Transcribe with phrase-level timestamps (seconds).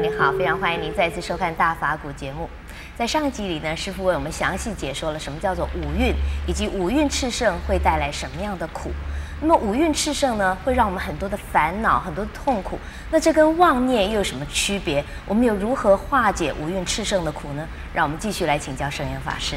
[0.00, 2.48] 你好，非常欢迎您再次收看《大法古》节目。
[2.96, 6.14] 在上一集里呢，师傅为我们详细解说了什么叫做五蕴，
[6.46, 8.92] 以及五蕴炽盛会带来什么样的苦。
[9.40, 12.78] 那么五蕴炽盛呢，会让我们很多的烦恼、很多的痛苦。
[13.10, 15.04] 那这跟妄念又有什么区别？
[15.26, 17.66] 我们又如何化解五蕴炽盛的苦呢？
[17.92, 19.56] 让我们继续来请教圣严法师。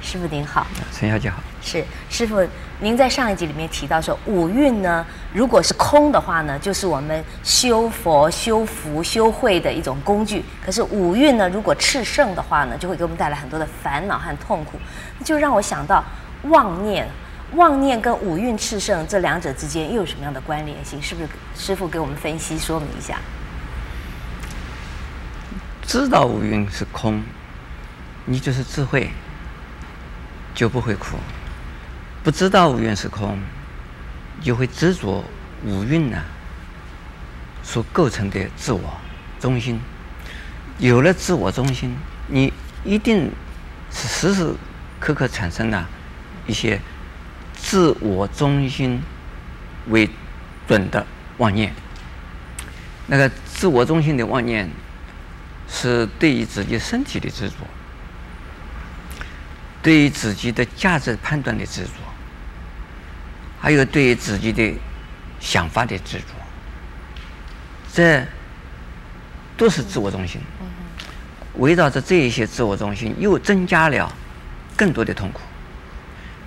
[0.00, 1.42] 师傅您好，陈小姐好。
[1.60, 2.46] 是师父，
[2.80, 10.44] 您在上一集里面提到说，五蕴呢，如果是空的话呢，就是我们修佛、修福、修慧的一种工具。
[10.64, 14.78] 可是五蕴呢，如果炽盛的话呢，就会给我们带来很多的烦恼和痛苦。
[15.24, 16.04] 就让我想到
[16.44, 17.08] 妄念，
[17.54, 21.00] 妄念跟五蕴炽盛这两者之间又有什么样的关联性？
[21.00, 23.18] 是不是师傅给我们分析说明一下？
[25.82, 27.22] 知道五蕴是空，
[28.26, 29.10] 你就是智慧。
[30.54, 31.18] 就不会苦，
[32.26, 33.38] 不知道五蕴是空，
[34.42, 35.22] 就会执着
[35.64, 36.20] 五蕴呢
[37.62, 38.98] 所构成的自我
[39.38, 39.80] 中心。
[40.80, 42.52] 有了自我中心，你
[42.84, 43.30] 一定
[43.92, 44.52] 是时时
[44.98, 45.88] 刻刻产生了
[46.48, 46.80] 一些
[47.54, 49.00] 自我中心
[49.86, 50.10] 为
[50.66, 51.06] 准的
[51.38, 51.72] 妄念。
[53.06, 54.68] 那个自我中心的妄念，
[55.68, 57.54] 是对于自己身体的执着。
[59.80, 61.90] 对于自己的价值判断的执着，
[63.66, 64.72] 还有对于自己的
[65.40, 66.26] 想法的执着，
[67.92, 68.24] 这
[69.56, 70.40] 都是自我中心。
[71.54, 74.08] 围绕着这一些自我中心，又增加了
[74.76, 75.40] 更多的痛苦。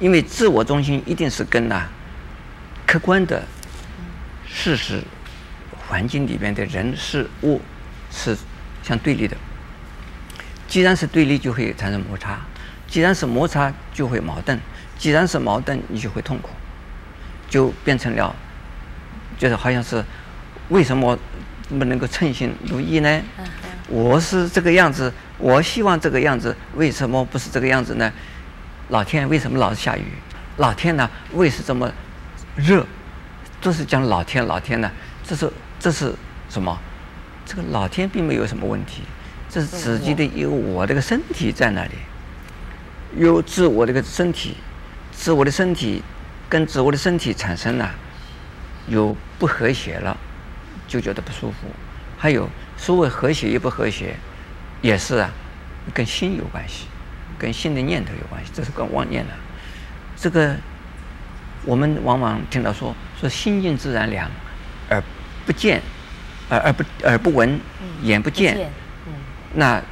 [0.00, 1.86] 因为自我中心一定是跟呐
[2.86, 3.42] 客观的
[4.48, 5.04] 事实、
[5.86, 7.60] 环境里边的人事物
[8.10, 8.34] 是
[8.82, 9.36] 相对立的。
[10.66, 12.40] 既然是对立，就会产生摩擦。
[12.88, 14.56] 既然是摩擦，就会矛盾；
[14.98, 16.48] 既然是矛盾，你就会痛苦，
[17.52, 18.34] 就变成了，
[19.36, 20.02] 就是好像是，
[20.70, 21.18] 为什么
[21.68, 23.22] 不能够称心如意呢？
[23.88, 28.10] 我是这个样子，我希望这个样子，为什么不是这个样子呢？
[28.88, 30.04] 老天为什么老是下雨？
[30.56, 31.92] 老天呢，为什么这么
[32.56, 32.86] 热？
[33.60, 34.90] 都是讲老天，老天呢？
[35.22, 36.14] 这是这是
[36.48, 36.78] 什么？
[37.44, 39.02] 这个老天并没有什么问题，
[39.50, 41.90] 这是自己的有我这个身体在那里。
[43.14, 44.56] 有自我这个身体，
[45.10, 46.02] 自我的身体
[46.52, 47.90] 跟植物的身体产生了
[48.86, 50.14] 有不和谐了，
[50.86, 51.56] 就觉得不舒服。
[52.18, 52.46] 还有
[52.76, 54.14] 所谓和谐与不和谐，
[54.82, 55.30] 也是啊，
[55.94, 56.84] 跟心有关系，
[57.38, 59.32] 跟心的念头有关系，这是跟妄念的。
[60.14, 60.54] 这个
[61.64, 64.30] 我们往往听到说说心静自然凉，
[64.90, 65.02] 耳
[65.46, 65.80] 不见，
[66.50, 67.58] 耳而不耳不闻，
[68.02, 68.58] 眼不见，
[69.06, 69.14] 嗯，
[69.54, 69.82] 那。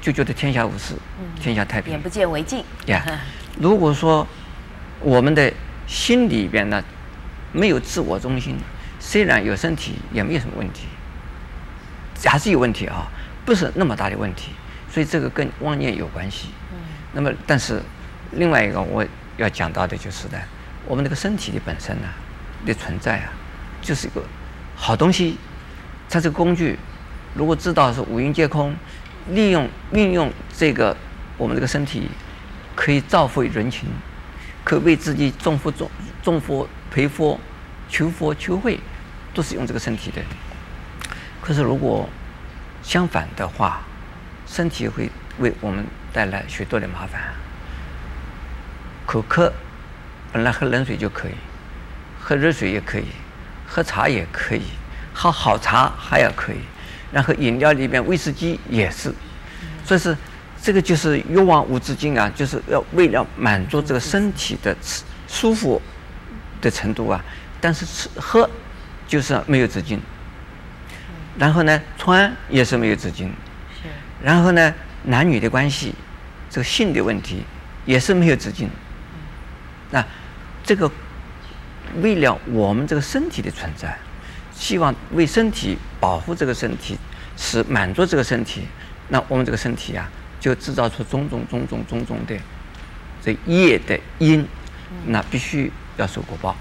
[0.00, 0.94] 就觉得天下无事，
[1.40, 1.90] 天下太平。
[1.90, 2.64] 眼不见为净。
[2.86, 3.04] 呀，
[3.58, 4.24] 如果说
[5.00, 5.52] 我们的
[5.88, 6.80] 心里边呢，
[7.50, 8.56] 没有自我中心，
[9.00, 10.86] 虽然有身体，也没有什么问题，
[12.24, 13.08] 还是有问题啊，
[13.44, 14.52] 不是那么大的问题。
[14.88, 16.48] 所以这个跟妄念有关系。
[16.70, 16.78] 嗯。
[17.14, 17.82] 那么，但是
[18.32, 19.04] 另外一个我
[19.38, 20.38] 要讲到的就是呢，
[20.86, 22.08] 我们这个身体的本身呢
[22.64, 23.32] 的存在啊，
[23.82, 24.22] 就是一个
[24.76, 25.36] 好东西。
[26.08, 26.78] 它这个工具，
[27.34, 28.76] 如果知道是五蕴皆空。
[29.30, 30.96] 利用运用这个
[31.36, 32.08] 我们这个身体，
[32.74, 33.86] 可以造福于人群，
[34.68, 35.90] 可为自己种福种
[36.22, 37.40] 种福培福
[37.88, 38.78] 求佛求慧，
[39.32, 40.20] 都是用这个身体的。
[41.40, 42.06] 可是如果
[42.82, 43.80] 相反的话，
[44.46, 47.18] 身体会为我们带来许多的麻烦。
[49.06, 49.50] 口渴，
[50.34, 51.34] 本来喝冷水就可以，
[52.20, 53.06] 喝热水也可以，
[53.66, 54.64] 喝茶也可以，
[55.14, 56.58] 喝好茶还要可以。
[57.10, 59.14] 然后饮料里面威士忌也是，
[59.82, 60.14] 所以是
[60.68, 64.76] 这个就是欲望无止境啊，就是要为了满足这个身体的
[65.26, 65.80] 舒服
[66.60, 67.24] 的程度啊。
[67.58, 68.46] 但是吃喝
[69.06, 69.98] 就是没有止境，
[71.38, 73.32] 然后呢穿也是没有止境，
[74.22, 74.74] 然后呢
[75.04, 75.94] 男女的关系，
[76.50, 77.42] 这个性的问题
[77.86, 78.68] 也是没有止境。
[79.90, 80.04] 那
[80.62, 80.90] 这个
[82.02, 83.96] 为了我们这个身体的存在。
[84.52, 86.98] 希望为身体保护这个身体，
[87.38, 88.64] 是满足这个身体，
[89.08, 92.36] 那我们这个身体啊，就制造出种种种种种种的
[93.22, 94.46] 这业的因，
[95.06, 96.56] 那必须要受果报。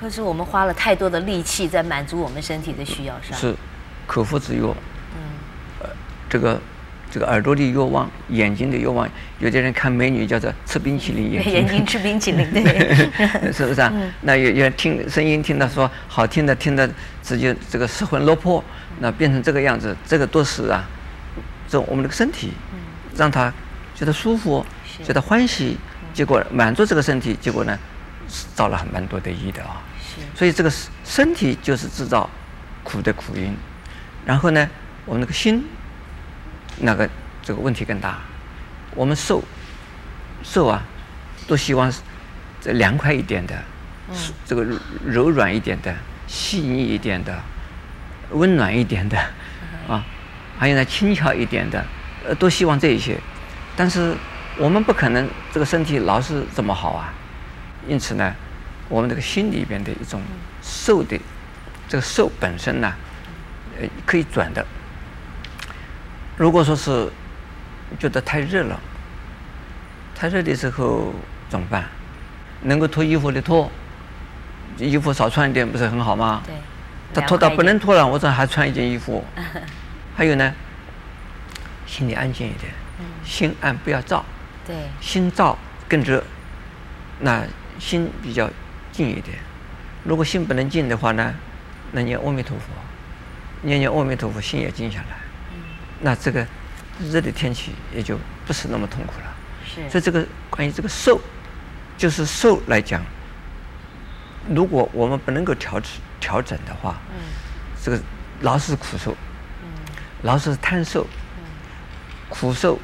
[0.00, 3.36] 可是我们花了太多的力气在满足我们身体的需要上。
[3.38, 3.54] 是，
[4.06, 4.60] 口腹之欲。
[4.60, 5.20] 嗯。
[5.80, 5.88] 呃，
[6.28, 6.60] 这个。
[7.10, 9.08] 这个耳朵的欲望，眼睛的欲望，
[9.38, 12.62] 有的人看美女叫做吃冰淇淋，眼睛，眼睛吃冰淇淋，对，
[13.50, 13.90] 是不是啊？
[13.94, 16.86] 嗯、那有有人听声音听到说好听的，听的
[17.22, 18.62] 直接这个失魂落魄，
[19.00, 20.86] 那变成这个样子，这个都是啊，
[21.66, 22.52] 这我们这个身体，
[23.18, 23.52] 让他
[23.94, 24.64] 觉得舒服，
[25.04, 25.76] 觉得欢喜，
[26.14, 27.76] 结果满足这个身体，结果呢，
[28.54, 29.82] 造了很蛮多的业的啊。
[30.34, 30.72] 所以这个
[31.04, 32.30] 身体就是制造
[32.84, 33.54] 苦的苦因，
[34.24, 34.70] 然后呢，
[35.04, 35.64] 我们那个心，
[36.78, 37.10] 那个
[37.42, 38.18] 这个问题更大。
[38.94, 39.42] 我们受
[40.42, 40.82] 受啊，
[41.46, 41.92] 都希望
[42.60, 43.54] 这凉快一点的，
[44.10, 44.16] 嗯、
[44.46, 44.64] 这个
[45.04, 45.94] 柔软一点的，
[46.26, 47.36] 细腻一点的，
[48.30, 49.16] 温暖一点的，
[49.88, 50.04] 嗯、啊，
[50.58, 51.84] 还有呢轻巧一点的，
[52.28, 53.18] 呃，都希望这一些。
[53.74, 54.14] 但是
[54.58, 57.12] 我们不可能这个身体老是这么好啊，
[57.88, 58.34] 因此呢，
[58.88, 60.20] 我们这个心里边的一种
[60.62, 61.18] 受的
[61.88, 62.92] 这个受本身呢，
[63.80, 64.64] 呃，可以转的。
[66.36, 67.08] 如果说是
[67.98, 68.78] 觉得太热了，
[70.14, 71.14] 太热的时候
[71.48, 71.84] 怎么办？
[72.62, 73.70] 能够脱衣服的脱，
[74.76, 76.42] 衣服少穿一点不是很好吗？
[76.44, 76.54] 对。
[77.14, 79.24] 他脱到不能脱了，我这还穿一件衣服。
[80.14, 80.52] 还有呢，
[81.88, 82.72] 心里安静一点，
[83.24, 84.24] 心安不要躁。
[84.64, 84.76] 对。
[85.00, 85.58] 心躁
[85.88, 86.22] 更热，
[87.18, 87.42] 那
[87.80, 88.48] 心比较
[88.92, 89.38] 静一点。
[90.04, 91.34] 如果心不能静的话呢，
[91.92, 92.64] 那念阿弥陀佛，
[93.62, 95.16] 念念阿弥陀佛，心也静下来。
[96.00, 96.46] 那这个
[97.00, 99.34] 热的天气也就不是那么痛苦了。
[99.64, 99.90] 是。
[99.90, 101.20] 所以这个关于这个受，
[101.96, 103.02] 就是受来讲，
[104.48, 105.90] 如果我们不能够调整
[106.20, 107.24] 调整的话，嗯，
[107.82, 107.98] 这个
[108.42, 109.12] 老是苦受，
[109.62, 109.68] 嗯，
[110.22, 111.08] 老是贪受，嗯，
[112.28, 112.78] 苦受，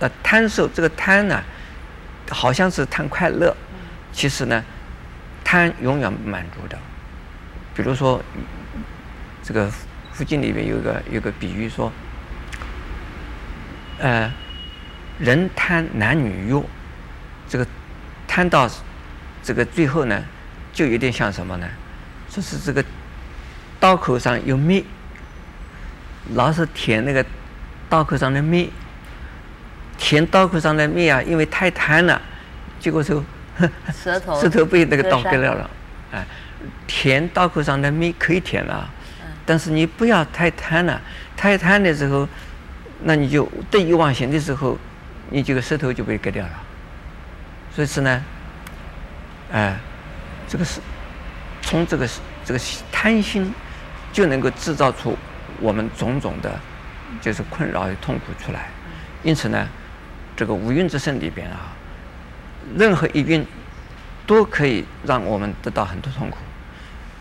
[0.00, 1.42] 呃贪受这个贪呢，
[2.30, 3.56] 好像是贪快乐，
[4.12, 4.64] 其实呢，
[5.42, 6.78] 贪永远不满足的。
[7.74, 8.22] 比如说，
[9.42, 9.70] 这个
[10.12, 11.90] 附近里面有一个有个比喻说。
[13.98, 14.28] 呃，
[15.20, 16.60] 人贪男女欲，
[17.48, 17.64] 这个
[18.26, 18.68] 贪到
[19.44, 20.24] 这个最后呢，
[20.72, 21.68] 就有点像什么呢？
[22.28, 22.84] 就是这个
[23.78, 24.84] 刀口上有蜜，
[26.34, 27.24] 老是舔那个
[27.88, 28.72] 刀口上的蜜，
[30.12, 32.20] 舔刀口上的蜜啊，因为太贪了，
[32.78, 33.24] 结果就
[33.94, 35.70] 舌头 舌头被那个刀割掉了。
[36.12, 36.22] 哎，
[36.86, 38.86] 舔刀口上的蜜可以舔了，
[39.46, 41.00] 但是你不要太贪了，
[41.34, 42.28] 太贪的时候。
[43.04, 44.78] 那你就得意忘形的时候，
[45.30, 46.52] 你这个舌头就被割掉了。
[47.74, 48.22] 所以是呢，
[49.50, 49.76] 哎、呃，
[50.46, 50.78] 这个是
[51.62, 52.08] 从这个
[52.44, 52.60] 这个
[52.92, 53.52] 贪心
[54.12, 55.16] 就能够制造出
[55.58, 56.60] 我们种种的，
[57.22, 58.68] 就是困扰与痛苦出来。
[59.24, 59.66] 因此呢，
[60.42, 61.70] 这个五蕴之身里边啊，
[62.76, 63.46] 任何一蕴
[64.26, 66.36] 都可以让我们得到很多痛苦，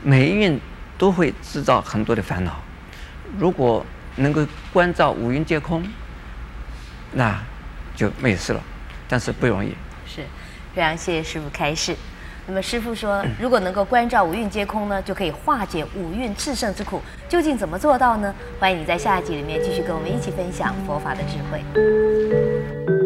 [0.01, 0.59] 每一蕴
[0.97, 2.59] 都会制造很多的烦恼。
[3.37, 3.85] 如果
[4.15, 5.87] 能够观照五蕴皆空，
[7.11, 7.39] 那
[7.95, 8.63] 就没事了，
[9.07, 9.75] 但是不容易。
[10.07, 10.23] 是，
[10.73, 11.95] 非常谢谢师父开示。
[12.47, 16.99] 那么师父说，如果能够观照五蕴皆空呢，就可以化解五蕴炽盛之苦。
[17.29, 18.33] 究竟怎么做到呢？
[18.59, 23.00] 欢迎你在下一集里面继续跟我们一起分享佛法的智慧。